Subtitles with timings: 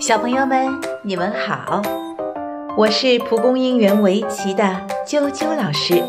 [0.00, 1.80] 小朋友们，你们好，
[2.76, 4.64] 我是蒲公英园围棋的
[5.06, 6.02] 啾啾老师。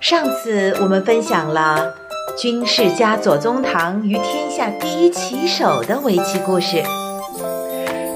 [0.00, 1.94] 上次我们分享了
[2.36, 6.82] 军事家左宗棠与天下第一棋手的围棋故事。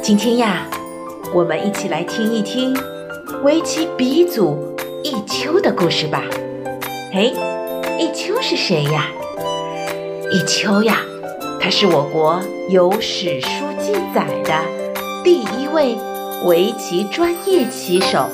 [0.03, 0.67] 今天呀，
[1.33, 2.77] 我们一起来听一听
[3.43, 4.75] 围棋鼻祖
[5.05, 6.23] 弈秋的故事吧。
[7.13, 7.33] 哎，
[7.99, 9.07] 弈秋是谁呀？
[10.33, 10.99] 弈秋呀，
[11.65, 14.53] 他是我国有史书记载的
[15.25, 15.97] 第一位
[16.45, 18.29] 围棋专业棋手，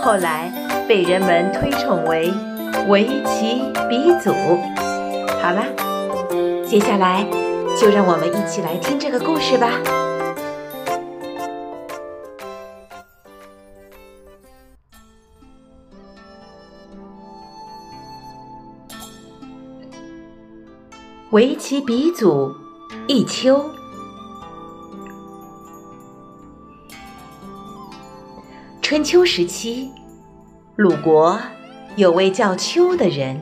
[0.00, 0.48] 后来
[0.86, 2.32] 被人们推崇为
[2.86, 4.30] 围棋鼻祖。
[5.42, 5.64] 好了，
[6.64, 7.26] 接下来
[7.76, 9.72] 就让我们一起来听这个故事吧。
[21.30, 22.52] 围棋鼻祖
[23.06, 23.64] 弈秋。
[28.82, 29.88] 春秋时期，
[30.74, 31.40] 鲁国
[31.94, 33.40] 有位叫丘的人，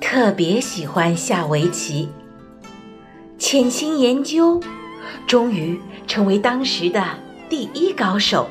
[0.00, 2.08] 特别喜欢下围棋，
[3.36, 4.60] 潜心研究，
[5.26, 7.04] 终于成为当时的
[7.48, 8.48] 第一高手。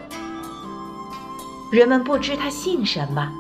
[1.72, 3.32] 人们不知他姓什么，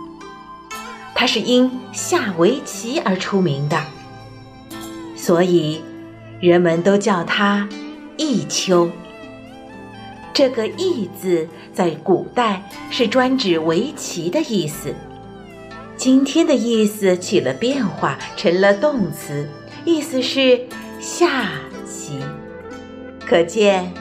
[1.14, 3.78] 他是因下围棋而出名的。
[5.22, 5.80] 所以，
[6.40, 7.70] 人们都叫他
[8.18, 8.90] 弈秋。
[10.34, 14.96] 这个“弈”字在古代是专指围棋的意思，
[15.96, 19.48] 今天的意思起了变化，成了动词，
[19.86, 20.60] 意思是
[21.00, 21.52] 下
[21.86, 22.18] 棋。
[23.24, 23.94] 可见，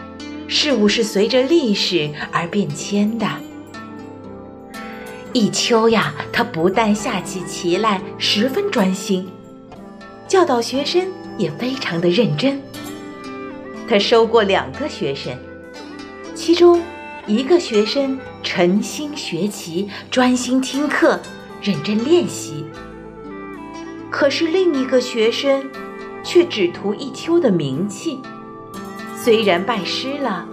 [0.49, 3.27] 事物是随着历史而变迁的。
[5.35, 9.29] 弈秋呀，他不但下起棋来十分专心。
[10.31, 12.63] 教导学生也非常的认真。
[13.89, 15.37] 他收过两个学生，
[16.37, 16.81] 其中
[17.27, 21.19] 一个学生诚心学习，专心听课，
[21.61, 22.65] 认真练习。
[24.09, 25.69] 可是另一个学生
[26.23, 28.21] 却只图一秋的名气，
[29.17, 30.47] 虽然拜师了，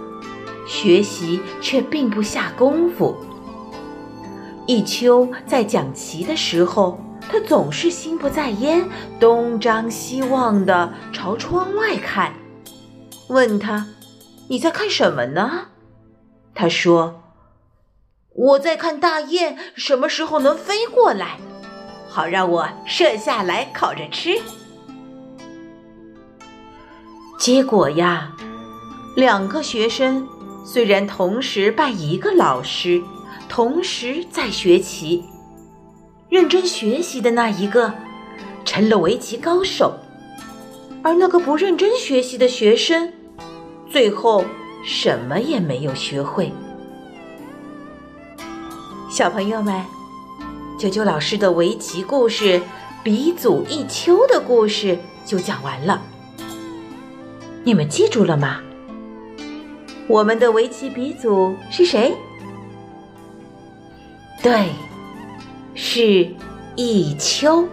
[0.66, 3.16] 学习却并不下功夫。
[4.66, 6.98] 一秋在讲棋的时候。
[7.30, 8.88] 他总是心不在焉，
[9.20, 12.32] 东张西望的朝窗外看。
[13.28, 13.86] 问他
[14.48, 15.66] ：“你在看什么呢？”
[16.54, 17.22] 他说
[18.34, 21.38] ：“我在看大雁什么时候能飞过来，
[22.08, 24.40] 好让我射下来烤着吃。”
[27.38, 28.32] 结果呀，
[29.14, 30.26] 两个学生
[30.64, 33.02] 虽然同时拜一个老师，
[33.48, 35.22] 同时在学棋。
[36.38, 37.92] 认真学习的那一个
[38.64, 39.98] 成了围棋高手，
[41.02, 43.12] 而那个不认真学习的学生，
[43.90, 44.44] 最后
[44.84, 46.52] 什么也没有学会。
[49.10, 49.84] 小朋友们，
[50.78, 52.60] 九九老师的围棋故事
[53.02, 56.00] 《鼻祖弈秋》的故事就讲完了。
[57.64, 58.60] 你们记住了吗？
[60.06, 62.16] 我们的围棋鼻祖是谁？
[64.40, 64.68] 对。
[65.90, 66.26] 是
[66.76, 67.66] 弈秋，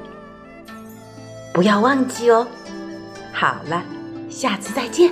[1.53, 2.47] 不要忘记哦。
[3.33, 3.83] 好了，
[4.29, 5.11] 下次再见。